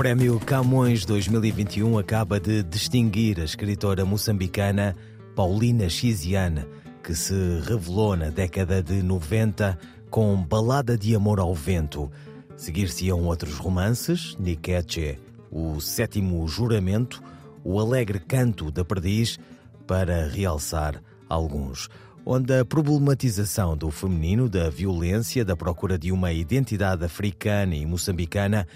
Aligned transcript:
Prémio 0.00 0.40
Camões 0.40 1.04
2021 1.04 1.98
acaba 1.98 2.40
de 2.40 2.62
distinguir 2.62 3.38
a 3.38 3.44
escritora 3.44 4.02
moçambicana 4.02 4.96
Paulina 5.36 5.90
Chiziane, 5.90 6.64
que 7.04 7.14
se 7.14 7.34
revelou 7.66 8.16
na 8.16 8.30
década 8.30 8.82
de 8.82 9.02
90 9.02 9.78
com 10.08 10.42
Balada 10.42 10.96
de 10.96 11.14
Amor 11.14 11.38
ao 11.38 11.54
Vento. 11.54 12.10
Seguir-se-ão 12.56 13.26
outros 13.26 13.58
romances, 13.58 14.34
Nikeche, 14.40 15.18
O 15.50 15.78
Sétimo 15.80 16.48
Juramento, 16.48 17.22
O 17.62 17.78
Alegre 17.78 18.20
Canto 18.20 18.70
da 18.70 18.82
Perdiz, 18.82 19.38
para 19.86 20.26
realçar 20.26 21.02
alguns 21.28 21.90
onde 22.24 22.54
a 22.54 22.64
problematização 22.64 23.76
do 23.76 23.90
feminino, 23.90 24.48
da 24.48 24.70
violência, 24.70 25.44
da 25.44 25.56
procura 25.56 25.98
de 25.98 26.12
uma 26.12 26.32
identidade 26.32 27.04
africana 27.04 27.74
e 27.74 27.84
moçambicana 27.84 28.66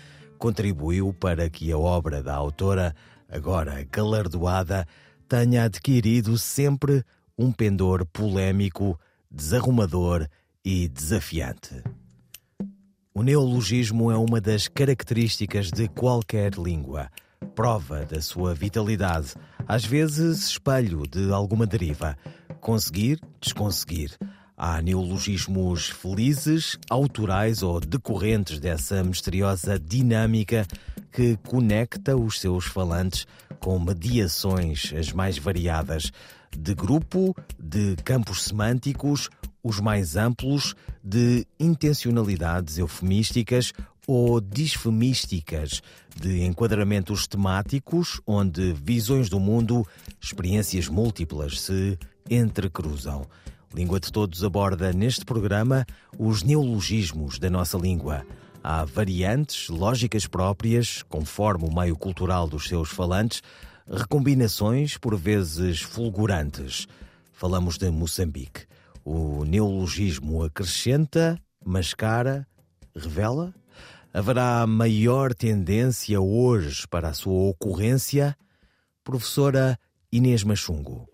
contribuiu 0.45 1.15
para 1.15 1.49
que 1.49 1.73
a 1.73 1.79
obra 1.79 2.23
da 2.23 2.35
autora, 2.35 2.95
agora 3.31 3.83
galardoada, 3.91 4.87
tenha 5.27 5.65
adquirido 5.65 6.37
sempre 6.37 7.03
um 7.39 7.51
pendor 7.51 8.05
polémico, 8.05 9.01
desarrumador 9.31 10.29
e 10.63 10.87
desafiante. 10.87 11.83
O 13.15 13.23
neologismo 13.23 14.11
é 14.11 14.19
uma 14.19 14.39
das 14.39 14.69
características 14.69 15.71
de 15.71 15.89
qualquer 15.89 16.53
língua, 16.57 17.09
prova 17.55 18.05
da 18.05 18.21
sua 18.21 18.53
vitalidade, 18.53 19.33
às 19.67 19.87
vezes 19.87 20.51
espelho 20.51 21.07
de 21.09 21.33
alguma 21.33 21.67
deriva. 21.67 22.19
Conseguir, 22.61 23.19
desconseguir. 23.41 24.11
Há 24.57 24.81
neologismos 24.81 25.89
felizes, 25.89 26.79
autorais 26.89 27.63
ou 27.63 27.81
decorrentes 27.81 28.61
dessa 28.61 29.03
misteriosa 29.03 29.79
dinâmica 29.81 30.65
que 31.11 31.37
conecta 31.39 32.17
os 32.17 32.41
seus 32.41 32.65
falantes 32.65 33.27
com 33.59 33.81
mediações 33.81 34.93
as 34.97 35.13
mais 35.13 35.39
variadas, 35.39 36.13
de 36.57 36.73
grupo, 36.73 37.35
de 37.59 37.97
campos 38.05 38.45
semânticos, 38.45 39.29
os 39.61 39.81
mais 39.81 40.15
amplos, 40.15 40.77
de 41.03 41.45
intencionalidades 41.59 42.79
eufemísticas 42.79 43.73
ou 44.07 44.41
disfemísticas, 44.41 45.83
de 46.15 46.45
enquadramentos 46.45 47.27
temáticos 47.27 48.21
onde 48.25 48.73
visões 48.75 49.29
do 49.29 49.41
mundo, 49.41 49.85
experiências 50.21 50.87
múltiplas 50.87 51.61
se 51.61 51.99
entrecruzam. 52.31 53.27
Língua 53.75 53.99
de 53.99 54.13
Todos 54.13 54.45
aborda 54.45 54.93
neste 54.93 55.25
programa 55.25 55.85
os 56.17 56.45
neologismos 56.45 57.41
da 57.41 57.51
nossa 57.51 57.77
língua. 57.77 58.25
Há 58.63 58.85
variantes, 58.85 59.69
lógicas 59.69 60.29
próprias, 60.29 61.03
conforme 61.03 61.67
o 61.67 61.75
meio 61.75 61.97
cultural 61.97 62.47
dos 62.47 62.69
seus 62.69 62.91
falantes, 62.91 63.43
recombinações 63.85 64.97
por 64.97 65.17
vezes 65.17 65.81
fulgurantes. 65.81 66.87
Falamos 67.33 67.77
de 67.77 67.91
Moçambique. 67.91 68.65
O 69.05 69.45
neologismo 69.45 70.45
acrescenta, 70.45 71.37
mascara, 71.67 72.47
revela? 72.95 73.53
Haverá 74.13 74.65
maior 74.69 75.35
tendência 75.35 76.21
hoje 76.21 76.87
para 76.87 77.09
a 77.09 77.13
sua 77.13 77.51
ocorrência? 77.51 78.37
Professora 79.03 79.77
Inês 80.13 80.45
Machungo. 80.45 81.09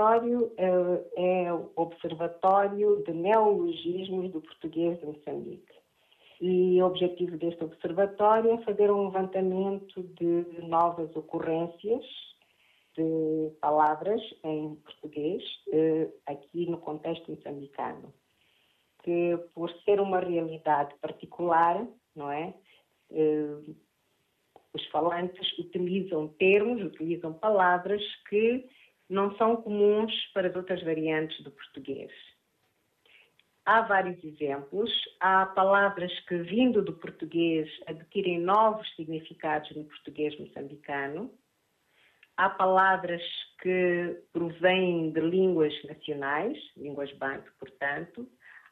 Observatório 0.00 0.52
é, 0.56 1.44
é 1.44 1.52
o 1.52 1.70
Observatório 1.76 3.02
de 3.04 3.12
Neologismos 3.12 4.32
do 4.32 4.40
Português 4.40 4.98
de 4.98 5.04
Moçambique. 5.04 5.74
E 6.40 6.82
o 6.82 6.86
objetivo 6.86 7.36
deste 7.36 7.62
observatório 7.62 8.52
é 8.52 8.64
fazer 8.64 8.90
um 8.90 9.04
levantamento 9.04 10.02
de 10.02 10.62
novas 10.62 11.14
ocorrências 11.14 12.02
de 12.96 13.50
palavras 13.60 14.22
em 14.42 14.74
português, 14.76 15.42
aqui 16.24 16.64
no 16.64 16.78
contexto 16.78 17.30
moçambicano. 17.30 18.10
Que, 19.04 19.38
por 19.54 19.70
ser 19.84 20.00
uma 20.00 20.20
realidade 20.20 20.94
particular, 21.02 21.86
não 22.16 22.30
é? 22.32 22.54
Os 24.72 24.86
falantes 24.86 25.58
utilizam 25.58 26.28
termos, 26.38 26.82
utilizam 26.82 27.34
palavras 27.34 28.02
que 28.30 28.66
não 29.10 29.36
são 29.36 29.56
comuns 29.56 30.12
para 30.32 30.48
as 30.48 30.56
outras 30.56 30.82
variantes 30.82 31.42
do 31.42 31.50
português. 31.50 32.12
Há 33.66 33.82
vários 33.82 34.22
exemplos. 34.24 34.90
Há 35.20 35.46
palavras 35.46 36.12
que, 36.20 36.38
vindo 36.38 36.82
do 36.82 36.94
português, 36.94 37.68
adquirem 37.86 38.40
novos 38.40 38.88
significados 38.96 39.70
no 39.76 39.84
português 39.84 40.38
moçambicano. 40.38 41.30
Há 42.36 42.48
palavras 42.48 43.22
que 43.60 44.16
provêm 44.32 45.10
de 45.10 45.20
línguas 45.20 45.74
nacionais, 45.84 46.56
línguas 46.76 47.12
banto, 47.18 47.52
portanto. 47.58 48.26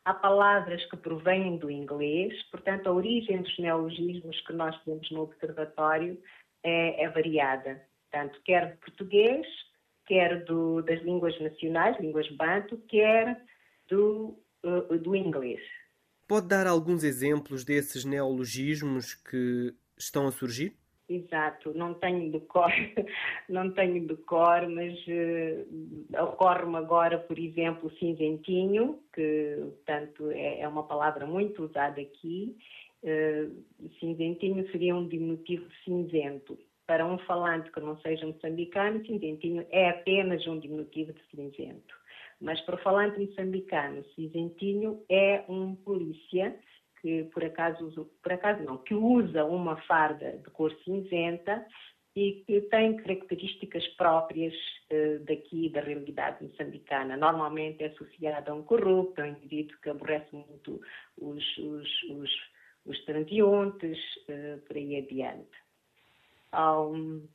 Há 0.04 0.14
palavras 0.14 0.82
que 0.86 0.96
provêm 0.96 1.58
do 1.58 1.70
inglês, 1.70 2.32
portanto, 2.50 2.86
a 2.86 2.92
origem 2.92 3.42
dos 3.42 3.58
neologismos 3.58 4.40
que 4.42 4.54
nós 4.54 4.74
temos 4.84 5.10
no 5.10 5.20
observatório 5.20 6.18
é, 6.64 7.04
é 7.04 7.08
variada, 7.10 7.82
tanto 8.10 8.40
quer 8.42 8.72
do 8.72 8.78
português, 8.78 9.46
quer 10.08 10.44
do, 10.44 10.82
das 10.82 11.00
línguas 11.02 11.38
nacionais, 11.38 12.00
línguas 12.00 12.28
banto, 12.32 12.78
quer 12.88 13.40
do, 13.88 14.34
uh, 14.64 14.98
do 14.98 15.14
inglês. 15.14 15.60
Pode 16.26 16.48
dar 16.48 16.66
alguns 16.66 17.04
exemplos 17.04 17.64
desses 17.64 18.04
neologismos 18.04 19.14
que 19.14 19.74
estão 19.96 20.26
a 20.26 20.32
surgir? 20.32 20.74
Exato, 21.08 21.72
não 21.72 21.94
tenho 21.94 22.30
de 22.30 22.40
cor, 22.40 22.70
não 23.48 23.70
tenho 23.72 24.06
de 24.06 24.14
cor, 24.24 24.68
mas 24.68 24.94
uh, 25.06 26.22
ocorre-me 26.22 26.76
agora, 26.76 27.18
por 27.18 27.38
exemplo, 27.38 27.90
cinzentinho, 27.98 28.98
que 29.14 29.56
portanto 29.58 30.30
é, 30.30 30.60
é 30.60 30.68
uma 30.68 30.82
palavra 30.82 31.26
muito 31.26 31.64
usada 31.64 32.00
aqui. 32.00 32.56
Uh, 33.02 33.90
cinzentinho 34.00 34.70
seria 34.70 34.94
um 34.94 35.08
diminutivo 35.08 35.64
cinzento. 35.84 36.58
Para 36.88 37.06
um 37.06 37.18
falante 37.18 37.70
que 37.70 37.80
não 37.80 38.00
seja 38.00 38.26
moçambicano, 38.26 39.04
cinzentinho 39.04 39.66
é 39.70 39.90
apenas 39.90 40.44
um 40.46 40.58
diminutivo 40.58 41.12
de 41.12 41.20
cinzento. 41.30 41.94
Mas 42.40 42.58
para 42.62 42.76
o 42.76 42.82
falante 42.82 43.20
moçambicano, 43.20 44.02
cinzentinho 44.14 45.04
é 45.08 45.44
um 45.50 45.74
polícia 45.74 46.58
que 47.02 47.24
por 47.24 47.44
acaso, 47.44 48.10
por 48.22 48.32
acaso 48.32 48.64
não, 48.64 48.78
que 48.78 48.94
usa 48.94 49.44
uma 49.44 49.76
farda 49.82 50.32
de 50.38 50.50
cor 50.50 50.72
cinzenta 50.82 51.64
e 52.16 52.42
que 52.46 52.62
tem 52.62 52.96
características 52.96 53.86
próprias 53.88 54.54
uh, 54.90 55.24
daqui 55.26 55.68
da 55.68 55.82
realidade 55.82 56.42
moçambicana. 56.42 57.18
Normalmente 57.18 57.84
é 57.84 57.88
associada 57.88 58.50
a 58.50 58.54
um 58.54 58.62
corrupto, 58.62 59.20
a 59.20 59.24
um 59.24 59.28
indivíduo 59.28 59.76
que 59.82 59.90
aborrece 59.90 60.34
muito 60.34 60.80
os, 61.18 61.58
os, 61.58 62.02
os, 62.10 62.30
os 62.86 63.04
transeuntes, 63.04 63.98
uh, 64.28 64.58
por 64.66 64.74
aí 64.74 64.96
adiante. 64.96 65.67
Um, 66.54 67.26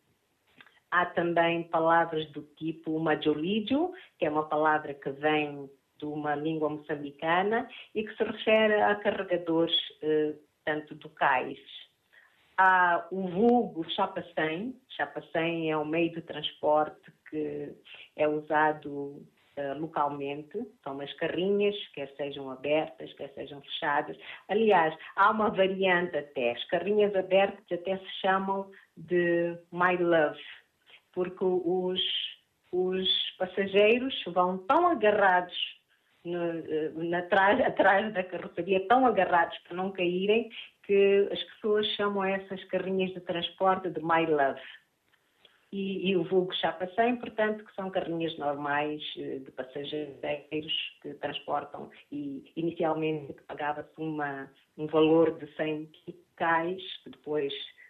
há 0.92 1.06
também 1.08 1.64
palavras 1.64 2.30
do 2.32 2.44
tipo 2.56 3.00
majolídio, 3.00 3.92
que 4.18 4.26
é 4.26 4.30
uma 4.30 4.48
palavra 4.48 4.94
que 4.94 5.10
vem 5.10 5.70
de 5.98 6.06
uma 6.06 6.36
língua 6.36 6.70
moçambicana 6.70 7.68
e 7.96 8.04
que 8.04 8.16
se 8.16 8.24
refere 8.24 8.82
a 8.82 8.96
carregadores, 8.96 9.76
eh, 10.02 10.34
tanto 10.66 10.98
locais. 11.04 11.60
Há 12.58 13.08
o 13.12 13.28
vulgo 13.28 13.90
chapa-100. 13.92 14.76
Chapa-100 14.90 15.72
é 15.72 15.78
um 15.78 15.86
meio 15.86 16.12
de 16.14 16.22
transporte 16.22 17.12
que 17.30 17.72
é 18.16 18.28
usado 18.28 19.26
uh, 19.58 19.80
localmente. 19.80 20.64
São 20.84 20.94
umas 20.94 21.12
carrinhas, 21.14 21.76
quer 21.94 22.14
sejam 22.16 22.52
abertas, 22.52 23.12
quer 23.14 23.34
sejam 23.34 23.62
fechadas. 23.62 24.18
Aliás, 24.48 24.96
há 25.16 25.32
uma 25.32 25.50
variante 25.50 26.16
até. 26.16 26.52
As 26.52 26.64
carrinhas 26.66 27.16
abertas 27.16 27.66
até 27.72 27.98
se 27.98 28.10
chamam 28.22 28.70
de 28.96 29.58
My 29.72 29.98
Love, 29.98 30.40
porque 31.14 31.44
os, 31.44 32.02
os 32.72 33.08
passageiros 33.38 34.14
vão 34.28 34.58
tão 34.60 34.88
agarrados 34.88 35.56
no, 36.24 37.04
na, 37.10 37.20
atrás, 37.20 37.60
atrás 37.66 38.14
da 38.14 38.24
carroceria, 38.24 38.88
tão 38.88 39.06
agarrados 39.06 39.58
para 39.60 39.76
não 39.76 39.92
caírem, 39.92 40.50
que 40.84 41.30
as 41.32 41.42
pessoas 41.44 41.88
chamam 41.96 42.24
essas 42.24 42.64
carrinhas 42.66 43.14
de 43.14 43.22
transporte 43.22 43.90
de 43.90 44.02
My 44.02 44.26
Love. 44.26 44.62
e, 45.72 46.12
e, 46.12 46.16
o 46.16 46.24
vulgo 46.24 46.54
chapa 46.56 46.88
100, 46.88 47.16
portanto, 47.18 47.64
que 47.66 47.74
são 47.74 47.90
carrinhas 47.90 48.38
normais 48.38 49.02
eh, 49.18 49.40
de 49.40 49.52
passageiros 49.52 50.74
que 51.02 51.14
transportam 51.16 51.90
e 52.12 52.52
inicialmente 52.56 53.34
pagava-se 53.48 53.90
um 54.00 54.88
valor 54.88 55.38
de 55.40 55.48
100 55.56 55.90
cais, 56.36 56.84
que 57.04 57.10
depois 57.10 57.52
eh, 57.52 57.83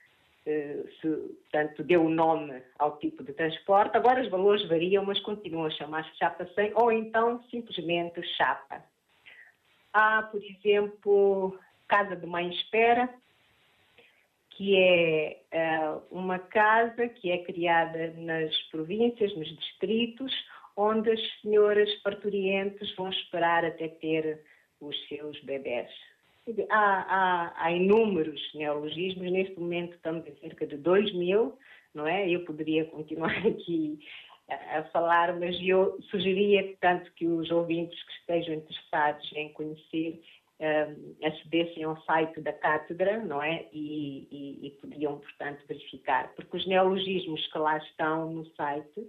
se, 0.44 1.08
portanto, 1.08 1.84
deu 1.84 2.06
o 2.06 2.10
nome 2.10 2.62
ao 2.78 2.98
tipo 2.98 3.24
de 3.24 3.34
transporte. 3.34 3.96
Agora 3.96 4.22
os 4.22 4.30
valores 4.30 4.68
variam, 4.68 5.06
mas 5.06 5.20
continuam 5.22 5.66
a 5.66 5.72
chamar-se 5.72 6.18
chapa 6.18 6.46
100 6.54 6.74
ou 6.76 6.92
então 6.92 7.42
simplesmente 7.50 8.22
chapa. 8.36 8.84
Há, 9.94 10.24
por 10.24 10.42
exemplo, 10.44 11.58
Casa 11.88 12.16
de 12.16 12.26
Mãe 12.26 12.50
Espera, 12.50 13.10
que 14.50 14.76
é 14.76 15.40
uh, 15.54 16.04
uma 16.12 16.40
casa 16.40 17.08
que 17.08 17.32
é 17.32 17.44
criada 17.44 18.14
nas 18.18 18.56
províncias, 18.64 19.36
nos 19.36 19.48
distritos, 19.58 20.32
onde 20.76 21.12
as 21.12 21.42
senhoras 21.42 21.94
parturientes 22.02 22.94
vão 22.96 23.10
esperar 23.10 23.64
até 23.64 23.88
ter 23.88 24.44
os 24.80 25.08
seus 25.08 25.40
bebés. 25.44 25.90
Há, 26.70 26.76
há, 26.76 27.54
há 27.56 27.72
inúmeros 27.72 28.42
neologismos, 28.54 29.32
neste 29.32 29.58
momento 29.58 29.96
estamos 29.96 30.28
em 30.28 30.36
cerca 30.36 30.68
de 30.68 30.76
2 30.76 31.14
mil, 31.14 31.58
não 31.94 32.06
é? 32.06 32.30
Eu 32.30 32.44
poderia 32.44 32.84
continuar 32.86 33.32
aqui 33.48 33.98
a, 34.50 34.84
falar, 34.92 35.40
mas 35.40 35.56
eu 35.62 36.02
sugeria, 36.10 36.64
portanto, 36.64 37.12
que 37.16 37.26
os 37.26 37.50
ouvintes 37.50 37.98
que 38.04 38.12
estejam 38.14 38.56
interessados 38.56 39.32
em 39.34 39.54
conhecer 39.54 40.22
uh, 40.60 41.26
acedessem 41.26 41.84
ao 41.86 42.02
site 42.04 42.42
da 42.42 42.52
cátedra, 42.52 43.24
não 43.24 43.42
é? 43.42 43.66
E, 43.72 44.28
e, 44.30 44.68
e 44.68 44.72
podiam, 44.82 45.20
portanto, 45.20 45.64
verificar, 45.66 46.34
porque 46.36 46.58
os 46.58 46.68
neologismos 46.68 47.48
que 47.48 47.58
lá 47.58 47.78
estão 47.78 48.34
no 48.34 48.46
site 48.56 49.08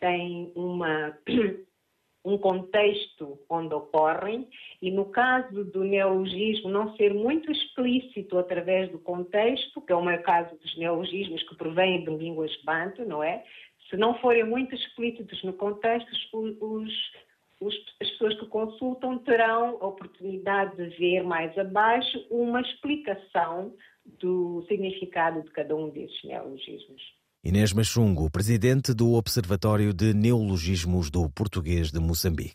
têm 0.00 0.50
uma 0.54 1.16
um 2.24 2.38
contexto 2.38 3.38
onde 3.50 3.74
ocorrem 3.74 4.48
e 4.80 4.90
no 4.90 5.04
caso 5.06 5.64
do 5.64 5.84
neologismo 5.84 6.70
não 6.70 6.96
ser 6.96 7.12
muito 7.12 7.52
explícito 7.52 8.38
através 8.38 8.90
do 8.90 8.98
contexto, 8.98 9.80
que 9.82 9.92
é 9.92 9.96
o 9.96 10.04
meu 10.04 10.20
caso 10.22 10.56
dos 10.56 10.76
neologismos 10.78 11.42
que 11.42 11.56
provêm 11.56 12.02
de 12.02 12.10
línguas 12.10 12.50
banto, 12.64 13.04
não 13.04 13.22
é? 13.22 13.44
Se 13.90 13.96
não 13.96 14.18
forem 14.20 14.44
muito 14.44 14.74
explícitos 14.74 15.42
no 15.44 15.52
contexto, 15.52 16.10
os, 16.32 16.86
os, 17.60 17.96
as 18.00 18.10
pessoas 18.10 18.40
que 18.40 18.46
consultam 18.46 19.18
terão 19.18 19.78
a 19.80 19.86
oportunidade 19.86 20.76
de 20.76 20.96
ver 20.96 21.22
mais 21.22 21.56
abaixo 21.58 22.26
uma 22.30 22.62
explicação 22.62 23.74
do 24.18 24.64
significado 24.66 25.42
de 25.42 25.50
cada 25.50 25.76
um 25.76 25.90
desses 25.90 26.22
neologismos. 26.24 27.13
Inês 27.44 27.74
Machungo, 27.74 28.30
presidente 28.30 28.94
do 28.94 29.12
Observatório 29.12 29.92
de 29.92 30.14
Neologismos 30.14 31.10
do 31.10 31.28
Português 31.28 31.92
de 31.92 32.00
Moçambique. 32.00 32.54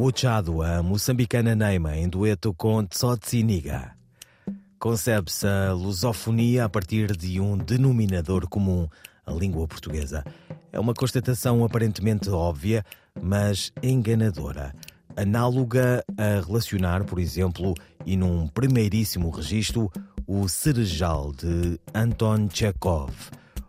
Muchado, 0.00 0.62
a 0.62 0.82
moçambicana 0.82 1.54
Neima, 1.54 1.94
em 1.94 2.08
dueto 2.08 2.54
com 2.54 2.82
Tsotsi 2.86 3.42
Niga. 3.42 3.92
Concebe-se 4.78 5.46
a 5.46 5.74
lusofonia 5.74 6.64
a 6.64 6.70
partir 6.70 7.14
de 7.14 7.38
um 7.38 7.54
denominador 7.54 8.48
comum, 8.48 8.88
a 9.26 9.30
língua 9.30 9.68
portuguesa. 9.68 10.24
É 10.72 10.80
uma 10.80 10.94
constatação 10.94 11.62
aparentemente 11.62 12.30
óbvia, 12.30 12.82
mas 13.20 13.72
enganadora. 13.82 14.74
Análoga 15.14 16.02
a 16.16 16.46
relacionar, 16.46 17.04
por 17.04 17.18
exemplo, 17.18 17.74
e 18.06 18.16
num 18.16 18.48
primeiríssimo 18.48 19.28
registro, 19.28 19.92
o 20.26 20.48
Cerejal 20.48 21.30
de 21.32 21.78
Anton 21.92 22.48
Chekhov, 22.50 23.12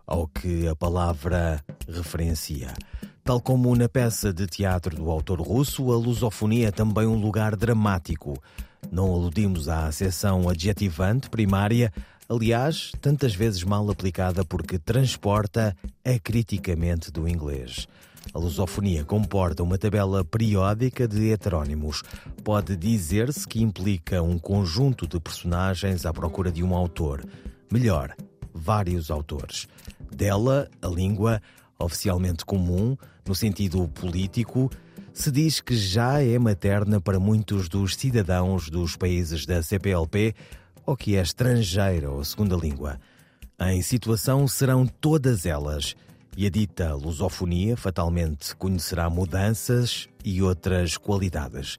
ao 0.07 0.29
que 0.29 0.65
a 0.65 0.75
palavra 0.77 1.61
referencia. 1.89 2.73
Tal 3.31 3.39
como 3.39 3.73
na 3.77 3.87
peça 3.87 4.33
de 4.33 4.45
teatro 4.45 4.93
do 4.93 5.09
autor 5.09 5.39
russo, 5.39 5.89
a 5.93 5.95
lusofonia 5.95 6.67
é 6.67 6.71
também 6.71 7.07
um 7.07 7.15
lugar 7.15 7.55
dramático. 7.55 8.37
Não 8.91 9.09
aludimos 9.09 9.69
à 9.69 9.85
acessão 9.85 10.49
adjetivante 10.49 11.29
primária, 11.29 11.93
aliás, 12.27 12.91
tantas 12.99 13.33
vezes 13.33 13.63
mal 13.63 13.89
aplicada 13.89 14.43
porque 14.43 14.77
transporta 14.77 15.73
acriticamente 16.03 17.09
do 17.09 17.25
inglês. 17.25 17.87
A 18.33 18.37
lusofonia 18.37 19.05
comporta 19.05 19.63
uma 19.63 19.77
tabela 19.77 20.25
periódica 20.25 21.07
de 21.07 21.29
heterónimos. 21.29 22.03
Pode 22.43 22.75
dizer-se 22.75 23.47
que 23.47 23.63
implica 23.63 24.21
um 24.21 24.37
conjunto 24.37 25.07
de 25.07 25.21
personagens 25.21 26.05
à 26.05 26.11
procura 26.11 26.51
de 26.51 26.65
um 26.65 26.75
autor. 26.75 27.23
Melhor, 27.71 28.13
vários 28.53 29.09
autores. 29.09 29.69
Dela, 30.13 30.69
a 30.81 30.87
língua, 30.87 31.41
oficialmente 31.83 32.45
comum, 32.45 32.95
no 33.27 33.35
sentido 33.35 33.87
político, 33.87 34.69
se 35.13 35.31
diz 35.31 35.59
que 35.59 35.75
já 35.75 36.23
é 36.23 36.39
materna 36.39 37.01
para 37.01 37.19
muitos 37.19 37.67
dos 37.67 37.95
cidadãos 37.95 38.69
dos 38.69 38.95
países 38.95 39.45
da 39.45 39.61
CPLP 39.61 40.33
ou 40.85 40.95
que 40.95 41.15
é 41.15 41.21
estrangeira 41.21 42.09
ou 42.09 42.23
segunda 42.23 42.55
língua. 42.55 42.99
Em 43.59 43.81
situação 43.81 44.47
serão 44.47 44.87
todas 44.87 45.45
elas, 45.45 45.95
e 46.35 46.45
a 46.45 46.49
dita 46.49 46.95
lusofonia 46.95 47.75
fatalmente 47.77 48.55
conhecerá 48.55 49.09
mudanças 49.09 50.07
e 50.23 50.41
outras 50.41 50.97
qualidades. 50.97 51.77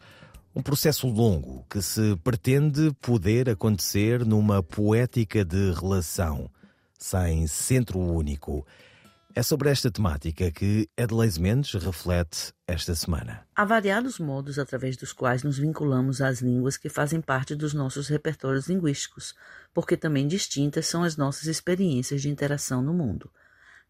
Um 0.54 0.62
processo 0.62 1.09
longo 1.09 1.64
que 1.68 1.80
se 1.80 2.14
pretende 2.23 2.92
poder 3.00 3.49
acontecer 3.49 4.25
numa 4.25 4.62
poética 4.62 5.44
de 5.44 5.73
relação, 5.73 6.50
sem 6.99 7.47
centro 7.47 7.99
único 7.99 8.64
é 9.35 9.43
sobre 9.43 9.71
esta 9.71 9.91
temática 9.91 10.51
que 10.51 10.89
Edleis 10.97 11.39
Mendes 11.39 11.73
reflete 11.73 12.53
esta 12.67 12.95
semana. 12.95 13.47
Há 13.55 13.65
variados 13.65 14.19
modos 14.19 14.59
através 14.59 14.97
dos 14.97 15.12
quais 15.12 15.43
nos 15.43 15.59
vinculamos 15.59 16.21
às 16.21 16.41
línguas 16.41 16.77
que 16.77 16.89
fazem 16.89 17.21
parte 17.21 17.55
dos 17.55 17.73
nossos 17.73 18.09
repertórios 18.09 18.69
linguísticos, 18.69 19.35
porque 19.73 19.97
também 19.97 20.27
distintas 20.29 20.87
são 20.87 21.03
as 21.03 21.17
nossas 21.17 21.47
experiências 21.47 22.21
de 22.21 22.29
interação 22.29 22.83
no 22.83 22.93
mundo. 22.93 23.31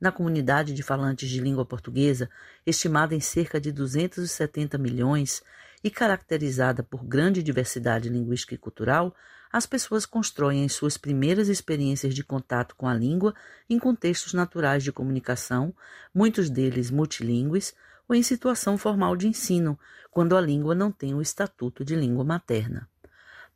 Na 0.01 0.13
comunidade 0.13 0.73
de 0.75 0.83
falantes 0.83 1.29
de 1.29 1.41
língua 1.41 1.65
portuguesa, 1.65 2.29
estimada 2.65 3.15
em 3.15 3.21
cerca 3.21 3.61
de 3.61 3.73
270 3.73 4.79
milhões 4.79 5.43
e 5.83 5.91
caracterizada 5.91 6.83
por 6.83 7.05
grande 7.05 7.43
diversidade 7.43 8.09
linguística 8.09 8.55
e 8.55 8.59
cultural, 8.59 9.15
as 9.53 9.67
pessoas 9.67 10.07
constroem 10.07 10.65
as 10.65 10.73
suas 10.73 10.97
primeiras 10.97 11.49
experiências 11.49 12.15
de 12.15 12.25
contato 12.25 12.75
com 12.75 12.89
a 12.89 12.95
língua 12.95 13.35
em 13.69 13.79
contextos 13.79 14.33
naturais 14.33 14.83
de 14.83 14.91
comunicação, 14.91 15.75
muitos 16.15 16.49
deles 16.49 16.91
multilingües, 16.91 17.75
ou 18.09 18.17
em 18.17 18.23
situação 18.23 18.79
formal 18.79 19.15
de 19.15 19.29
ensino, 19.29 19.79
quando 20.11 20.37
a 20.37 20.41
língua 20.41 20.75
não 20.75 20.91
tem 20.91 21.15
o 21.15 21.21
estatuto 21.21 21.85
de 21.85 21.95
língua 21.95 22.25
materna. 22.25 22.89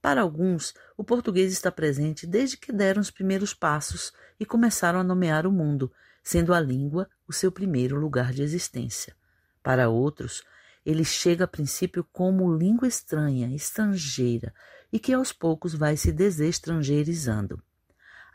Para 0.00 0.20
alguns, 0.20 0.74
o 0.96 1.02
português 1.02 1.50
está 1.52 1.72
presente 1.72 2.26
desde 2.26 2.56
que 2.56 2.72
deram 2.72 3.00
os 3.00 3.10
primeiros 3.10 3.54
passos 3.54 4.12
e 4.38 4.44
começaram 4.44 5.00
a 5.00 5.04
nomear 5.04 5.46
o 5.46 5.52
mundo, 5.52 5.90
sendo 6.22 6.52
a 6.52 6.60
língua 6.60 7.08
o 7.26 7.32
seu 7.32 7.50
primeiro 7.50 7.98
lugar 7.98 8.32
de 8.32 8.42
existência. 8.42 9.16
Para 9.62 9.88
outros, 9.88 10.44
ele 10.84 11.04
chega 11.04 11.44
a 11.44 11.48
princípio 11.48 12.06
como 12.12 12.56
língua 12.56 12.86
estranha, 12.86 13.52
estrangeira, 13.54 14.54
e 14.92 14.98
que 14.98 15.12
aos 15.12 15.32
poucos 15.32 15.74
vai 15.74 15.96
se 15.96 16.12
desestrangeirizando. 16.12 17.62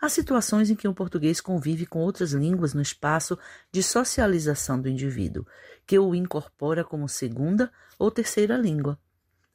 Há 0.02 0.10
situações 0.10 0.72
em 0.72 0.76
que 0.76 0.88
o 0.88 0.96
português 0.96 1.40
convive 1.40 1.86
com 1.86 2.00
outras 2.00 2.32
línguas 2.32 2.74
no 2.74 2.82
espaço 2.82 3.38
de 3.72 3.84
socialização 3.84 4.82
do 4.82 4.90
indivíduo, 4.90 5.46
que 5.86 6.00
o 6.00 6.16
incorpora 6.16 6.84
como 6.84 7.08
segunda 7.08 7.72
ou 8.00 8.10
terceira 8.10 8.58
língua. 8.58 8.98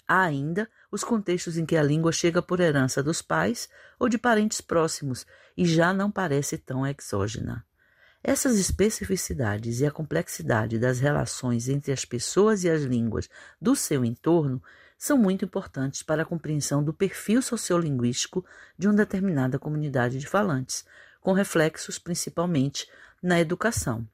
Há 0.07 0.23
ainda 0.23 0.71
os 0.91 1.03
contextos 1.03 1.59
em 1.59 1.67
que 1.67 1.77
a 1.77 1.83
língua 1.83 2.13
chega 2.13 2.41
por 2.41 2.61
herança 2.61 3.03
dos 3.03 3.21
pais 3.21 3.69
ou 3.99 4.09
de 4.09 4.19
parentes 4.19 4.61
próximos 4.61 5.27
e 5.57 5.67
já 5.67 5.93
não 5.93 6.13
parece 6.13 6.57
tão 6.57 6.87
exógena. 6.87 7.67
Essas 8.23 8.57
especificidades 8.57 9.81
e 9.81 9.87
a 9.87 9.91
complexidade 9.91 10.79
das 10.79 11.01
relações 11.01 11.69
entre 11.69 11.93
as 11.93 12.05
pessoas 12.05 12.63
e 12.63 12.71
as 12.71 12.83
línguas 12.83 13.29
do 13.61 13.75
seu 13.75 14.05
entorno 14.05 14.63
são 14.99 15.19
muito 15.19 15.45
importantes 15.45 16.03
para 16.03 16.23
a 16.23 16.27
compreensão 16.27 16.83
do 16.83 16.93
perfil 16.93 17.43
sociolinguístico 17.43 18.45
de 18.79 18.87
uma 18.87 18.95
determinada 18.95 19.59
comunidade 19.59 20.19
de 20.19 20.27
falantes, 20.27 20.85
com 21.21 21.33
reflexos 21.33 21.99
principalmente 21.99 22.89
na 23.23 23.41
educação. 23.41 24.07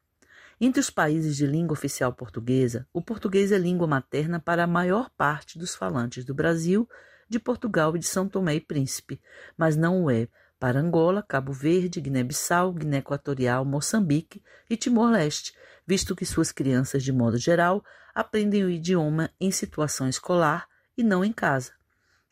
Entre 0.61 0.81
os 0.81 0.91
países 0.91 1.37
de 1.37 1.47
língua 1.47 1.73
oficial 1.73 2.13
portuguesa, 2.13 2.87
o 2.93 3.03
português 3.03 3.53
é 3.53 3.59
língua 3.59 3.87
materna 3.87 4.39
para 4.39 4.65
a 4.65 4.67
maior 4.67 5.11
parte 5.11 5.59
dos 5.59 5.75
falantes 5.75 6.25
do 6.25 6.35
Brasil, 6.35 6.89
de 7.29 7.39
Portugal 7.39 7.97
e 7.97 7.99
de 7.99 8.07
São 8.07 8.29
Tomé 8.29 8.57
e 8.57 8.61
Príncipe, 8.61 9.21
mas 9.57 9.77
não 9.77 10.05
o 10.05 10.11
é 10.11 10.29
para 10.61 10.79
Angola, 10.79 11.23
Cabo 11.23 11.53
Verde, 11.53 12.01
Guiné-Bissau, 12.01 12.73
Guiné 12.73 12.99
Equatorial, 12.99 13.65
Moçambique 13.65 14.43
e 14.71 14.77
Timor-Leste, 14.77 15.53
visto 15.85 16.15
que 16.15 16.25
suas 16.25 16.53
crianças, 16.53 17.03
de 17.03 17.13
modo 17.13 17.37
geral, 17.37 17.85
aprendem 18.15 18.65
o 18.65 18.71
idioma 18.71 19.31
em 19.41 19.51
situação 19.51 20.09
escolar 20.09 20.69
e 20.97 21.03
não 21.03 21.25
em 21.25 21.33
casa. 21.33 21.73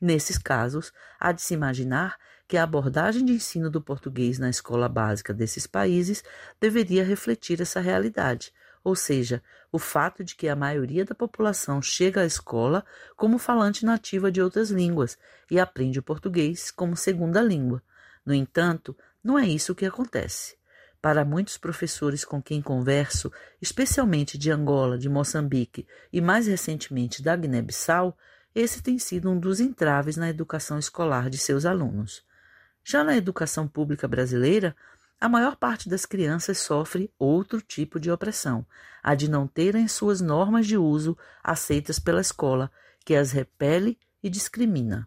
Nesses 0.01 0.39
casos, 0.39 0.93
há 1.19 1.31
de 1.33 1.43
se 1.43 1.55
imaginar 1.55 2.17
que 2.49 2.57
a 2.57 2.63
abordagem 2.63 3.25
de 3.25 3.33
ensino 3.33 3.71
do 3.71 3.81
português 3.81 4.39
na 4.39 4.51
escola 4.51 4.89
básica 4.89 5.33
desses 5.33 5.67
países 5.67 6.25
deveria 6.61 7.05
refletir 7.05 7.61
essa 7.61 7.81
realidade, 7.81 8.53
ou 8.83 8.97
seja, 8.97 9.43
o 9.71 9.79
fato 9.79 10.25
de 10.25 10.35
que 10.35 10.49
a 10.49 10.57
maioria 10.57 11.05
da 11.05 11.15
população 11.15 11.81
chega 11.81 12.23
à 12.23 12.27
escola 12.27 12.85
como 13.17 13.39
falante 13.39 13.85
nativa 13.85 14.33
de 14.33 14.41
outras 14.41 14.71
línguas 14.71 15.19
e 15.51 15.61
aprende 15.61 15.99
o 15.99 16.03
português 16.03 16.71
como 16.71 16.97
segunda 16.97 17.41
língua. 17.41 17.83
No 18.25 18.35
entanto, 18.35 18.97
não 19.23 19.39
é 19.39 19.47
isso 19.47 19.75
que 19.75 19.87
acontece. 19.87 20.57
Para 21.01 21.25
muitos 21.25 21.57
professores 21.57 22.25
com 22.25 22.43
quem 22.43 22.61
converso, 22.61 23.33
especialmente 23.61 24.37
de 24.37 24.51
Angola, 24.51 24.99
de 24.99 25.09
Moçambique 25.09 25.87
e 26.13 26.21
mais 26.21 26.47
recentemente 26.47 27.23
da 27.23 27.37
Guiné-Bissau, 27.37 28.17
esse 28.55 28.83
tem 28.83 28.99
sido 28.99 29.31
um 29.31 29.39
dos 29.39 29.61
entraves 29.61 30.17
na 30.17 30.29
educação 30.29 30.79
escolar 30.79 31.31
de 31.31 31.39
seus 31.39 31.65
alunos. 31.65 32.25
Já 32.83 33.05
na 33.05 33.17
educação 33.17 33.69
pública 33.69 34.09
brasileira, 34.09 34.75
a 35.21 35.29
maior 35.29 35.55
parte 35.55 35.89
das 35.89 36.07
crianças 36.07 36.59
sofre 36.59 37.13
outro 37.19 37.61
tipo 37.61 38.01
de 38.01 38.11
opressão, 38.11 38.67
a 39.03 39.15
de 39.15 39.29
não 39.29 39.47
terem 39.47 39.87
suas 39.87 40.21
normas 40.21 40.67
de 40.67 40.77
uso 40.77 41.17
aceitas 41.45 41.99
pela 41.99 42.21
escola, 42.23 42.71
que 43.05 43.15
as 43.15 43.31
repele 43.31 43.99
e 44.23 44.31
discrimina. 44.31 45.07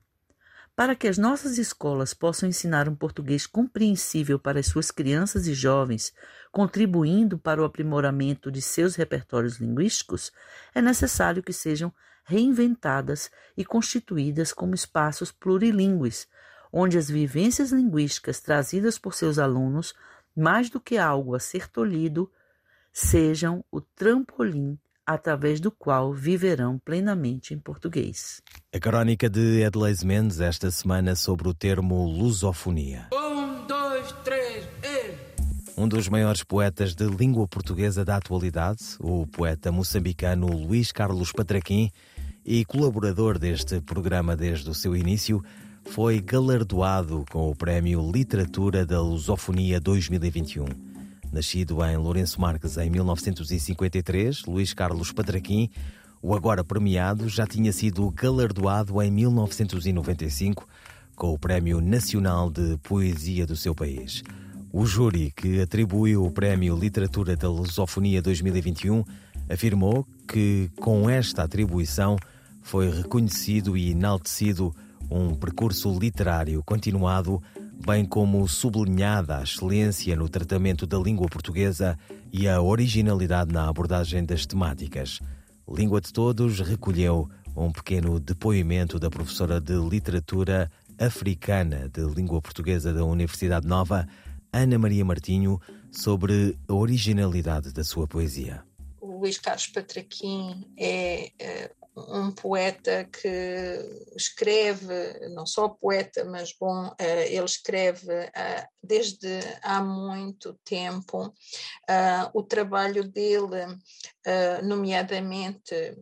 Para 0.76 0.96
que 0.96 1.08
as 1.08 1.18
nossas 1.18 1.58
escolas 1.58 2.14
possam 2.14 2.50
ensinar 2.50 2.90
um 2.90 2.96
português 2.96 3.46
compreensível 3.46 4.40
para 4.40 4.60
as 4.60 4.68
suas 4.68 4.90
crianças 4.90 5.48
e 5.48 5.54
jovens, 5.54 6.14
contribuindo 6.52 7.38
para 7.38 7.62
o 7.62 7.66
aprimoramento 7.66 8.52
de 8.52 8.62
seus 8.62 8.96
repertórios 8.96 9.58
linguísticos, 9.58 10.32
é 10.74 10.82
necessário 10.82 11.44
que 11.44 11.54
sejam 11.54 11.94
reinventadas 12.24 13.30
e 13.56 13.66
constituídas 13.66 14.54
como 14.54 14.74
espaços 14.74 15.32
plurilingües, 15.32 16.28
onde 16.72 16.98
as 16.98 17.10
vivências 17.10 17.72
linguísticas 17.72 18.40
trazidas 18.40 18.98
por 18.98 19.14
seus 19.14 19.38
alunos, 19.38 19.94
mais 20.36 20.70
do 20.70 20.80
que 20.80 20.98
algo 20.98 21.36
a 21.36 21.40
ser 21.40 21.68
tolhido, 21.68 22.32
sejam 22.92 23.64
o 23.72 23.82
trampolim 23.82 24.78
através 25.06 25.60
do 25.60 25.70
qual 25.70 26.14
viverão 26.14 26.80
plenamente 26.80 27.54
em 27.54 27.60
português. 27.60 28.42
A 28.74 28.80
crónica 28.80 29.30
de 29.30 29.62
Edleis 29.62 30.04
Mendes 30.04 30.40
esta 30.40 30.72
semana 30.72 31.16
sobre 31.16 31.48
o 31.48 31.54
termo 31.54 32.06
lusofonia. 32.06 33.10
Um, 33.14 33.68
dois, 33.68 34.12
três, 34.24 34.66
e... 34.82 35.34
Um 35.76 35.88
dos 35.88 36.08
maiores 36.08 36.44
poetas 36.44 36.96
de 36.96 37.06
língua 37.06 37.48
portuguesa 37.48 38.06
da 38.06 38.16
atualidade, 38.16 38.96
o 39.00 39.28
poeta 39.28 39.72
moçambicano 39.72 40.48
Luís 40.48 40.92
Carlos 40.92 41.32
Patraquim, 41.32 41.92
e 42.46 42.66
colaborador 42.66 43.40
deste 43.40 43.80
programa 43.82 44.36
desde 44.36 44.70
o 44.70 44.74
seu 44.74 44.96
início, 44.96 45.44
foi 45.86 46.22
galardoado 46.22 47.26
com 47.30 47.50
o 47.50 47.56
Prémio 47.56 48.12
Literatura 48.12 48.86
da 48.86 49.02
Lusofonia 49.02 49.80
2021. 49.80 50.66
Nascido 51.32 51.84
em 51.86 51.98
Lourenço 51.98 52.40
Marques 52.40 52.78
em 52.78 52.90
1953, 52.90 54.46
Luís 54.46 54.74
Carlos 54.74 55.12
Patraquim, 55.12 55.70
o 56.22 56.36
agora 56.36 56.64
premiado, 56.64 57.28
já 57.28 57.46
tinha 57.46 57.72
sido 57.74 58.10
galardoado 58.12 59.02
em 59.02 59.12
1995 59.12 60.68
com 61.16 61.34
o 61.34 61.40
Prémio 61.40 61.82
Nacional 61.82 62.50
de 62.50 62.78
Poesia 62.84 63.46
do 63.46 63.56
seu 63.56 63.76
país. 63.76 64.24
O 64.72 64.86
júri 64.86 65.32
que 65.36 65.62
atribuiu 65.62 66.26
o 66.26 66.32
Prémio 66.32 66.76
Literatura 66.76 67.36
da 67.36 67.48
Lusofonia 67.50 68.22
2021 68.22 69.04
afirmou 69.50 70.08
que, 70.28 70.72
com 70.78 71.10
esta 71.10 71.44
atribuição, 71.44 72.18
foi 72.64 72.90
reconhecido 72.90 73.78
e 73.78 73.92
enaltecido 73.92 74.74
um 75.12 75.36
percurso 75.36 75.94
literário 76.00 76.64
continuado, 76.64 77.42
bem 77.86 78.06
como 78.06 78.48
sublinhada 78.48 79.38
a 79.38 79.44
excelência 79.44 80.16
no 80.16 80.28
tratamento 80.28 80.88
da 80.88 80.98
língua 80.98 81.28
portuguesa 81.28 81.98
e 82.32 82.48
a 82.48 82.62
originalidade 82.62 83.54
na 83.54 83.68
abordagem 83.68 84.26
das 84.26 84.46
temáticas. 84.46 85.20
Língua 85.70 86.02
de 86.02 86.12
Todos 86.12 86.60
recolheu 86.62 87.30
um 87.56 87.72
pequeno 87.72 88.20
depoimento 88.20 89.00
da 89.00 89.10
professora 89.10 89.62
de 89.62 89.74
literatura 89.74 90.72
africana 90.98 91.90
de 91.90 92.02
língua 92.02 92.42
portuguesa 92.42 92.94
da 92.94 93.06
Universidade 93.06 93.68
Nova, 93.68 94.08
Ana 94.52 94.80
Maria 94.80 95.06
Martinho, 95.06 95.60
sobre 95.92 96.58
a 96.68 96.74
originalidade 96.74 97.72
da 97.72 97.84
sua 97.84 98.08
poesia. 98.08 98.64
O 99.00 99.20
Luís 99.20 99.38
Carlos 99.38 99.68
Patraquim 99.68 100.66
é, 100.78 101.32
é 101.38 101.72
um 101.96 102.32
poeta 102.32 103.06
que 103.06 104.08
escreve, 104.16 105.30
não 105.30 105.46
só 105.46 105.70
poeta, 105.70 106.26
mas 106.26 106.54
bom, 106.60 106.94
eh, 106.98 107.34
ele 107.34 107.46
escreve 107.46 108.14
eh, 108.36 108.68
desde 108.82 109.40
há 109.62 109.82
muito 109.82 110.60
tempo. 110.66 111.34
Eh, 111.88 112.30
o 112.34 112.44
trabalho 112.44 113.04
dele, 113.04 113.78
nomeadamente 114.64 115.98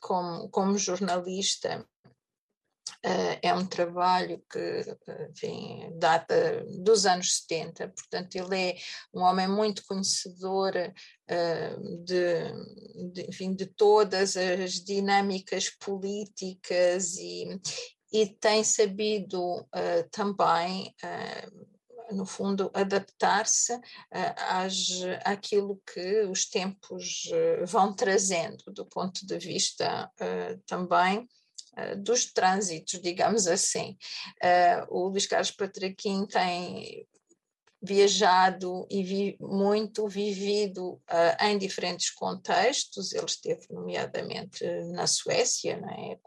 como, 0.00 0.48
como 0.48 0.78
jornalista, 0.78 1.86
Uh, 3.04 3.38
é 3.40 3.54
um 3.54 3.64
trabalho 3.64 4.44
que 4.50 4.84
enfim, 5.30 5.90
data 5.98 6.62
dos 6.84 7.06
anos 7.06 7.38
70, 7.48 7.88
portanto, 7.88 8.36
ele 8.36 8.72
é 8.72 8.76
um 9.14 9.22
homem 9.22 9.48
muito 9.48 9.82
conhecedor 9.86 10.74
uh, 10.76 10.92
de, 12.04 13.12
de, 13.12 13.26
enfim, 13.28 13.54
de 13.54 13.66
todas 13.66 14.36
as 14.36 14.72
dinâmicas 14.74 15.70
políticas 15.70 17.16
e, 17.16 17.60
e 18.12 18.26
tem 18.26 18.64
sabido 18.64 19.60
uh, 19.60 20.08
também 20.10 20.94
no 22.12 22.26
fundo, 22.26 22.70
adaptar-se 22.74 23.74
uh, 23.74 23.80
àquilo 25.24 25.80
que 25.92 26.22
os 26.22 26.46
tempos 26.46 27.30
uh, 27.30 27.66
vão 27.66 27.94
trazendo, 27.94 28.64
do 28.72 28.84
ponto 28.84 29.26
de 29.26 29.38
vista 29.38 30.10
uh, 30.20 30.58
também 30.66 31.28
dos 31.98 32.30
trânsitos, 32.30 33.00
digamos 33.00 33.46
assim. 33.46 33.96
O 34.88 35.06
Luís 35.06 35.24
Carlos 35.24 35.52
Patraquim 35.52 36.26
tem 36.26 37.06
viajado 37.82 38.86
e 38.90 39.02
vi, 39.02 39.36
muito 39.40 40.06
vivido 40.06 40.94
uh, 40.94 41.44
em 41.44 41.58
diferentes 41.58 42.10
contextos. 42.10 43.12
Ele 43.12 43.26
esteve, 43.26 43.66
nomeadamente, 43.70 44.64
na 44.92 45.06
Suécia, 45.06 45.80
é? 45.98 46.18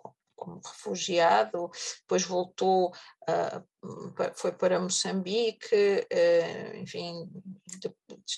como 0.44 0.60
refugiado, 0.66 1.72
depois 2.02 2.24
voltou, 2.24 2.90
uh, 2.90 4.34
foi 4.36 4.52
para 4.52 4.80
Moçambique, 4.80 5.74
uh, 5.74 6.78
enfim, 6.78 7.30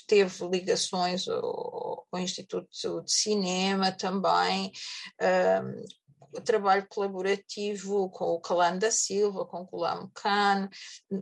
teve 0.07 0.47
ligações 0.47 1.27
ao, 1.27 2.05
ao, 2.11 2.19
Instituto 2.19 2.69
de 3.03 3.11
Cinema 3.11 3.91
também, 3.91 4.71
uh, 5.19 6.04
trabalho 6.41 6.85
colaborativo 6.87 8.09
com 8.09 8.25
o 8.25 8.41
Calan 8.41 8.77
da 8.77 8.91
Silva, 8.91 9.45
com 9.45 9.61
o 9.61 9.65
Gulam 9.65 10.09
Khan, 10.13 10.69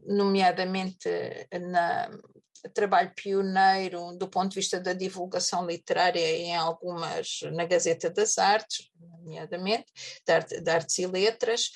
nomeadamente 0.05 1.09
na 1.71 2.09
trabalho 2.73 3.11
pioneiro 3.15 4.15
do 4.17 4.27
ponto 4.27 4.49
de 4.49 4.55
vista 4.55 4.79
da 4.79 4.93
divulgação 4.93 5.65
literária 5.65 6.19
em 6.19 6.55
algumas, 6.55 7.39
na 7.53 7.65
Gazeta 7.65 8.09
das 8.09 8.37
Artes, 8.37 8.89
nomeadamente, 9.23 9.85
de, 10.25 10.71
Artes 10.71 10.97
e 10.99 11.07
Letras. 11.07 11.71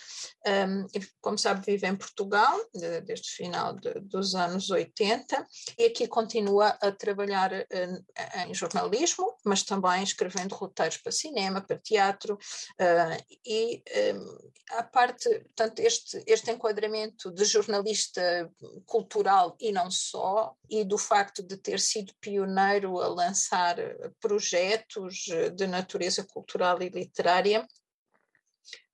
Um, 0.48 0.86
como 1.22 1.38
sabe, 1.38 1.66
vive 1.66 1.88
em 1.88 1.96
Portugal 1.96 2.58
desde 2.74 3.30
o 3.30 3.36
final 3.36 3.74
de, 3.74 3.94
dos 4.02 4.36
anos 4.36 4.70
80 4.70 5.46
e 5.78 5.86
aqui 5.86 6.08
continua 6.08 6.70
a 6.82 6.92
trabalhar 6.92 7.52
uh, 7.52 8.48
em 8.48 8.54
jornalismo, 8.54 9.36
mas 9.46 9.64
também 9.64 10.04
escrevendo 10.04 10.56
roteiros 10.56 10.98
para 10.98 11.12
cinema, 11.12 11.62
para 11.62 11.80
teatro 11.80 12.36
uh, 12.36 13.38
e 13.46 13.84
um, 14.14 14.52
a 14.78 14.84
parte, 14.84 15.30
portanto, 15.30 15.80
este, 15.80 16.24
este 16.28 16.52
enquadramento 16.52 17.32
de 17.32 17.46
jornalista 17.46 18.52
cultural 18.86 19.56
e 19.60 19.72
não 19.72 19.90
só, 19.90 20.56
e 20.82 20.86
do 20.86 20.98
facto 20.98 21.44
de 21.44 21.58
ter 21.58 21.80
sido 21.80 22.14
pioneiro 22.20 23.00
a 23.00 23.08
lançar 23.08 23.76
projetos 24.20 25.26
de 25.56 25.68
natureza 25.68 26.24
cultural 26.24 26.82
e 26.82 26.90
literária, 26.90 27.68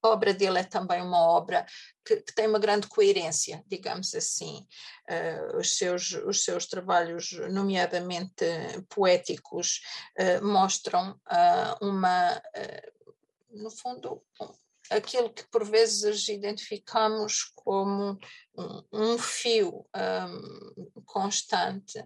a 0.04 0.10
obra 0.10 0.34
dele 0.34 0.60
é 0.60 0.64
também 0.64 1.02
uma 1.02 1.22
obra 1.22 1.66
que, 2.06 2.18
que 2.18 2.36
tem 2.36 2.48
uma 2.48 2.60
grande 2.60 2.88
coerência, 2.88 3.64
digamos 3.66 4.14
assim. 4.14 4.68
Uh, 5.10 5.58
os, 5.58 5.78
seus, 5.78 6.12
os 6.12 6.44
seus 6.44 6.66
trabalhos, 6.66 7.32
nomeadamente 7.50 8.46
poéticos, 8.90 9.82
uh, 10.20 10.46
mostram 10.46 11.12
uh, 11.12 11.86
uma, 11.86 12.42
no 13.50 13.72
fundo, 13.72 14.22
aquilo 14.96 15.34
que 15.34 15.44
por 15.52 15.64
vezes 15.64 16.28
identificamos 16.28 17.52
como 17.56 18.18
um, 18.58 18.84
um 18.92 19.18
fio 19.18 19.86
um, 19.96 21.02
constante. 21.06 22.00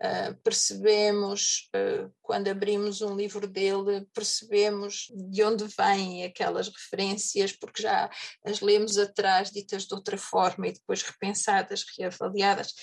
Uh, 0.00 0.34
percebemos, 0.42 1.70
uh, 1.74 2.12
quando 2.22 2.48
abrimos 2.48 3.00
um 3.00 3.16
livro 3.16 3.46
dele, 3.46 4.06
percebemos 4.12 5.06
de 5.30 5.42
onde 5.42 5.64
vêm 5.76 6.24
aquelas 6.24 6.68
referências, 6.68 7.52
porque 7.52 7.82
já 7.82 8.10
as 8.44 8.60
lemos 8.60 8.98
atrás, 8.98 9.50
ditas 9.50 9.86
de 9.86 9.94
outra 9.94 10.18
forma 10.18 10.68
e 10.68 10.72
depois 10.72 11.02
repensadas, 11.02 11.84
reavaliadas. 11.98 12.74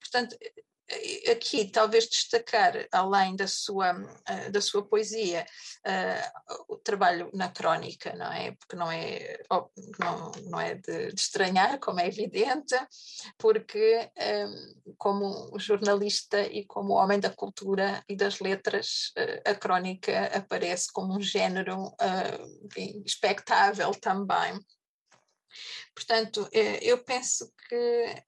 Portanto, 0.00 0.36
aqui 1.30 1.70
talvez 1.70 2.08
destacar, 2.08 2.86
além 2.92 3.36
da 3.36 3.46
sua, 3.46 3.92
uh, 3.94 4.50
da 4.50 4.60
sua 4.60 4.84
poesia, 4.84 5.46
uh, 5.86 6.74
o 6.74 6.76
trabalho 6.76 7.30
na 7.32 7.48
crónica, 7.48 8.14
não 8.14 8.32
é? 8.32 8.52
Porque 8.52 8.76
não 8.76 8.90
é, 8.90 9.38
não, 9.98 10.32
não 10.50 10.60
é 10.60 10.74
de, 10.74 11.12
de, 11.12 11.20
estranhar, 11.20 11.78
como 11.78 12.00
é 12.00 12.08
evidente, 12.08 12.74
porque 13.38 14.10
um, 14.18 14.94
como 14.98 15.58
jornalista 15.58 16.42
e 16.42 16.64
como 16.64 16.94
homem 16.94 17.20
da 17.20 17.30
cultura 17.30 18.04
e 18.08 18.16
das 18.16 18.40
letras, 18.40 19.12
a 19.44 19.54
crónica 19.54 20.26
aparece 20.34 20.92
como 20.92 21.16
um 21.16 21.20
género 21.20 21.94
expectável 23.04 23.92
também. 23.92 24.58
Portanto, 25.94 26.48
eu 26.52 27.02
penso 27.04 27.52
que 27.68 28.24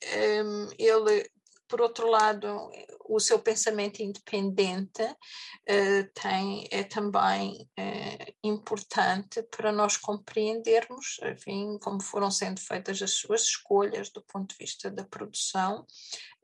ele 0.79 1.31
por 1.69 1.81
outro 1.81 2.09
lado, 2.09 2.71
o 3.07 3.19
seu 3.19 3.39
pensamento 3.39 4.03
independente 4.03 5.03
uh, 5.03 6.13
tem, 6.15 6.69
é 6.71 6.83
também 6.83 7.69
uh, 7.79 8.35
importante 8.43 9.43
para 9.45 9.73
nós 9.73 9.97
compreendermos, 9.97 11.19
enfim, 11.23 11.79
como 11.81 12.03
foram 12.03 12.31
sendo 12.31 12.61
feitas 12.61 13.01
as 13.03 13.13
suas 13.13 13.43
escolhas 13.43 14.11
do 14.11 14.23
ponto 14.23 14.51
de 14.51 14.57
vista 14.59 14.91
da 14.91 15.05
produção 15.05 15.87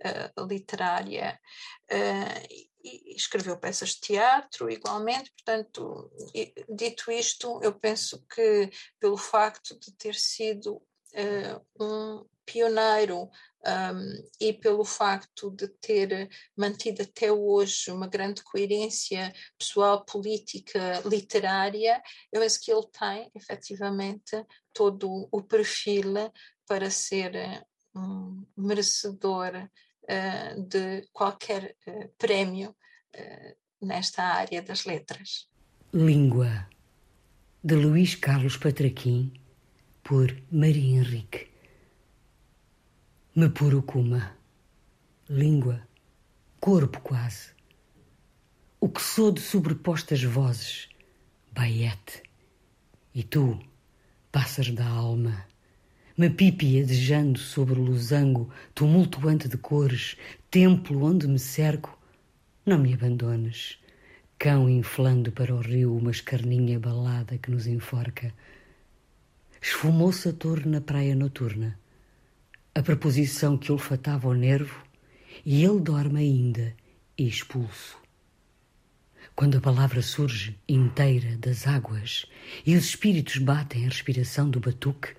uh, 0.05 0.47
literária. 0.47 1.39
E 2.83 3.15
escreveu 3.15 3.59
peças 3.59 3.91
de 3.91 4.01
teatro 4.01 4.71
igualmente, 4.71 5.33
portanto, 5.33 6.11
dito 6.69 7.11
isto, 7.11 7.61
eu 7.63 7.75
penso 7.75 8.25
que 8.33 8.71
pelo 8.99 9.19
facto 9.19 9.79
de 9.79 9.93
ter 9.97 10.15
sido 10.15 10.81
um 11.79 12.25
pioneiro 12.47 13.29
um, 13.67 14.29
e 14.41 14.53
pelo 14.53 14.85
facto 14.85 15.51
de 15.51 15.69
ter 15.69 16.29
mantido 16.57 17.03
até 17.03 17.31
hoje 17.31 17.91
uma 17.91 18.07
grande 18.07 18.43
coerência 18.43 19.33
pessoal, 19.59 20.05
política, 20.05 21.03
literária, 21.05 22.03
eu 22.33 22.43
acho 22.43 22.61
que 22.61 22.73
ele 22.73 22.87
tem 22.87 23.31
efetivamente 23.35 24.45
todo 24.73 25.29
o 25.31 25.43
perfil 25.43 26.15
para 26.67 26.91
ser 26.91 27.33
um 27.95 28.47
merecedor 28.57 29.53
uh, 29.57 30.63
de 30.63 31.07
qualquer 31.13 31.77
uh, 31.87 32.09
prémio 32.17 32.71
uh, 32.71 33.87
nesta 33.87 34.23
área 34.23 34.63
das 34.63 34.85
letras. 34.85 35.49
Língua, 35.93 36.69
de 37.63 37.75
Luís 37.75 38.15
Carlos 38.15 38.57
Patraquim, 38.57 39.33
por 40.03 40.35
Maria 40.51 40.99
Henrique. 40.99 41.50
Mapurucuma. 43.33 44.37
Língua, 45.29 45.87
corpo 46.59 47.01
quase. 47.01 47.51
O 48.81 48.89
que 48.89 49.01
sou 49.01 49.31
de 49.31 49.41
sobrepostas 49.41 50.21
vozes, 50.25 50.89
baiete. 51.53 52.25
E 53.15 53.23
tu, 53.23 53.57
pássaro 54.33 54.73
da 54.73 54.85
alma, 54.85 55.47
Mapípia 56.17 56.85
desejando 56.85 57.39
sobre 57.39 57.79
o 57.79 57.85
losango 57.85 58.51
tumultuante 58.75 59.47
de 59.47 59.57
cores, 59.57 60.17
templo 60.51 61.05
onde 61.05 61.29
me 61.29 61.39
cerco, 61.39 61.97
não 62.67 62.79
me 62.79 62.93
abandones, 62.93 63.79
cão 64.41 64.69
inflando 64.69 65.31
para 65.31 65.55
o 65.55 65.61
rio 65.61 65.97
uma 65.97 66.11
escarninha 66.11 66.81
balada 66.81 67.39
que 67.39 67.53
nos 67.53 67.69
enforca. 67.69 68.35
Esfumou-se 69.63 70.29
a 70.29 70.33
torre 70.33 70.69
na 70.69 70.81
praia 70.81 71.15
noturna 71.15 71.79
a 72.81 72.83
preposição 72.83 73.59
que 73.59 73.71
olfatava 73.71 74.27
o 74.27 74.33
nervo, 74.33 74.83
e 75.45 75.63
ele 75.63 75.81
dorme 75.81 76.21
ainda, 76.21 76.75
expulso. 77.17 77.99
quando 79.37 79.59
a 79.59 79.61
palavra 79.61 80.01
surge 80.01 80.59
inteira 80.67 81.37
das 81.37 81.67
águas 81.67 82.25
e 82.67 82.75
os 82.75 82.85
espíritos 82.87 83.37
batem 83.37 83.85
a 83.85 83.89
respiração 83.89 84.49
do 84.49 84.61
batuque, 84.61 85.15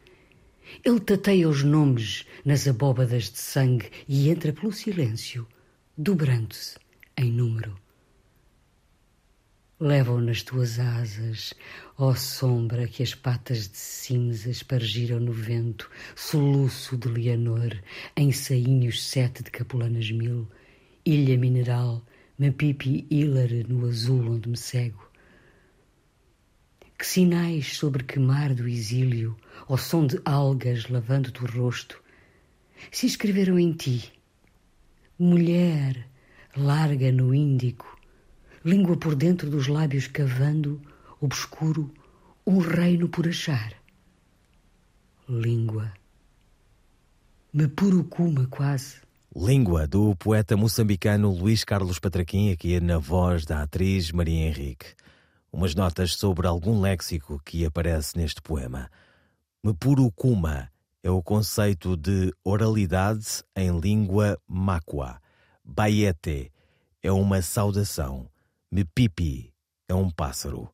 ele 0.84 1.00
tateia 1.00 1.48
os 1.48 1.64
nomes 1.64 2.26
nas 2.44 2.68
abóbadas 2.68 3.32
de 3.32 3.38
sangue 3.38 3.92
e 4.08 4.30
entra 4.30 4.52
pelo 4.52 4.72
silêncio, 4.72 5.48
dobrando-se 5.96 6.78
em 7.16 7.32
número. 7.32 7.81
Levam 9.82 10.22
nas 10.22 10.44
tuas 10.44 10.78
asas, 10.78 11.56
ó 11.98 12.14
sombra 12.14 12.88
que 12.88 13.02
as 13.02 13.16
patas 13.16 13.68
de 13.68 13.78
cinza 13.78 14.48
espargiram 14.48 15.20
no 15.20 15.34
vento, 15.34 15.90
soluço 16.16 16.96
de 16.96 17.08
Leonor, 17.08 17.76
em 18.16 18.32
saínhos 18.32 19.04
sete 19.04 19.42
de 19.42 19.50
capulanas 19.50 20.12
mil, 20.12 20.48
ilha 21.04 21.36
mineral, 21.36 22.06
Mapipi 22.38 23.08
hílare 23.10 23.66
no 23.68 23.88
azul 23.88 24.30
onde 24.30 24.50
me 24.50 24.56
cego. 24.56 25.04
Que 26.96 27.08
sinais 27.08 27.76
sobre 27.76 28.04
que 28.04 28.20
mar 28.20 28.54
do 28.54 28.68
exílio, 28.68 29.36
ao 29.68 29.80
som 29.80 30.06
de 30.06 30.22
algas 30.24 30.90
lavando-te 30.90 31.44
rosto, 31.44 32.00
se 32.92 33.08
escreveram 33.08 33.58
em 33.58 33.74
ti, 33.74 34.14
mulher 35.18 36.08
larga 36.56 37.12
no 37.12 37.34
Índico, 37.34 38.00
língua 38.64 38.98
por 38.98 39.16
dentro 39.16 39.50
dos 39.50 39.68
lábios 39.68 40.08
cavando, 40.08 40.82
obscuro, 41.20 41.92
um 42.46 42.60
reino 42.60 43.10
por 43.10 43.28
achar. 43.28 43.74
Língua. 45.28 45.92
Me 47.54 47.68
purucuma 47.68 48.48
quase 48.48 49.02
Língua, 49.34 49.88
do 49.88 50.14
poeta 50.18 50.58
moçambicano 50.58 51.32
Luís 51.32 51.64
Carlos 51.64 52.00
Patraquim, 52.00 52.52
aqui 52.52 52.78
na 52.82 52.98
voz 52.98 53.46
da 53.46 53.62
atriz 53.62 54.12
Maria 54.12 54.48
Henrique. 54.48 54.88
Umas 55.54 55.74
notas 55.74 56.16
sobre 56.16 56.48
algum 56.48 56.82
léxico 56.82 57.42
que 57.46 57.66
aparece 57.66 58.18
neste 58.18 58.42
poema. 58.42 58.92
Mepurukuma 59.64 60.70
é 61.02 61.10
o 61.10 61.24
conceito 61.24 61.96
de 61.96 62.34
oralidade 62.44 63.42
em 63.56 63.80
língua 63.80 64.38
macua. 64.46 65.22
Baiete 65.64 66.52
é 67.02 67.10
uma 67.10 67.42
saudação. 67.42 68.28
Mepipi 68.74 69.52
é 69.90 69.94
um 69.94 70.10
pássaro. 70.10 70.70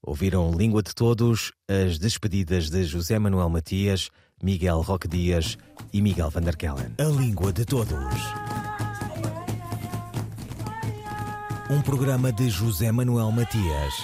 Ouviram 0.00 0.54
Língua 0.54 0.82
de 0.82 0.94
Todos 0.94 1.52
as 1.68 1.98
despedidas 1.98 2.70
de 2.70 2.82
José 2.82 3.18
Manuel 3.18 3.50
Matias, 3.50 4.08
Miguel 4.42 4.80
Roque 4.80 5.06
Dias 5.06 5.58
e 5.92 6.00
Miguel 6.00 6.30
van 6.30 6.40
der 6.40 6.56
Kellen. 6.56 6.94
A 6.98 7.02
Língua 7.02 7.52
de 7.52 7.66
Todos. 7.66 8.14
Um 11.68 11.82
programa 11.82 12.32
de 12.32 12.48
José 12.48 12.90
Manuel 12.90 13.30
Matias, 13.30 13.94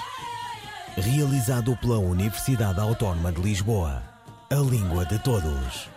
realizado 0.98 1.74
pela 1.78 1.98
Universidade 1.98 2.80
Autónoma 2.80 3.32
de 3.32 3.40
Lisboa. 3.40 4.02
A 4.50 4.56
Língua 4.56 5.06
de 5.06 5.18
Todos. 5.20 5.88